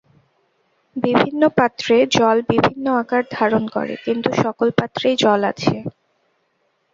[0.95, 5.75] বিভিন্ন পাত্রে জল বিভিন্ন আকার ধারণ করে, কিন্তু সকল পাত্রেই জল আছে।